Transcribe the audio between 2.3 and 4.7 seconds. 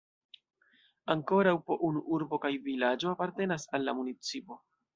kaj vilaĝo apartenas al la municipo.